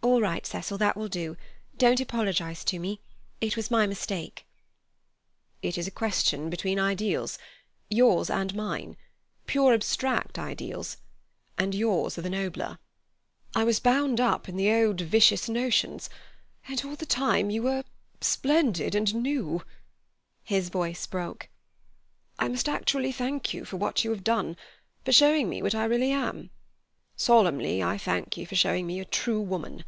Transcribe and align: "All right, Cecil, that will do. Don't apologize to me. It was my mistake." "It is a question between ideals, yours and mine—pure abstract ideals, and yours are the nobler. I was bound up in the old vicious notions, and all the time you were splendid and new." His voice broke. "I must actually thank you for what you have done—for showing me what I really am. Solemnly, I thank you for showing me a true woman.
"All 0.00 0.22
right, 0.22 0.46
Cecil, 0.46 0.78
that 0.78 0.96
will 0.96 1.08
do. 1.08 1.36
Don't 1.76 2.00
apologize 2.00 2.64
to 2.64 2.78
me. 2.78 3.00
It 3.42 3.56
was 3.56 3.70
my 3.70 3.86
mistake." 3.86 4.46
"It 5.62 5.76
is 5.78 5.86
a 5.86 5.90
question 5.92 6.48
between 6.50 6.78
ideals, 6.78 7.38
yours 7.90 8.30
and 8.30 8.54
mine—pure 8.54 9.74
abstract 9.74 10.36
ideals, 10.38 10.96
and 11.58 11.72
yours 11.74 12.16
are 12.18 12.22
the 12.22 12.30
nobler. 12.30 12.78
I 13.54 13.62
was 13.64 13.78
bound 13.80 14.18
up 14.20 14.48
in 14.48 14.56
the 14.56 14.72
old 14.72 15.00
vicious 15.02 15.46
notions, 15.48 16.08
and 16.66 16.82
all 16.84 16.96
the 16.96 17.06
time 17.06 17.50
you 17.50 17.62
were 17.64 17.84
splendid 18.20 18.94
and 18.94 19.14
new." 19.14 19.62
His 20.42 20.68
voice 20.70 21.06
broke. 21.06 21.48
"I 22.40 22.48
must 22.48 22.68
actually 22.68 23.12
thank 23.12 23.52
you 23.54 23.64
for 23.64 23.76
what 23.76 24.04
you 24.04 24.10
have 24.10 24.24
done—for 24.24 25.12
showing 25.12 25.48
me 25.50 25.60
what 25.62 25.74
I 25.76 25.84
really 25.84 26.10
am. 26.12 26.50
Solemnly, 27.20 27.82
I 27.82 27.98
thank 27.98 28.36
you 28.36 28.46
for 28.46 28.54
showing 28.56 28.86
me 28.86 28.98
a 29.00 29.04
true 29.04 29.40
woman. 29.40 29.84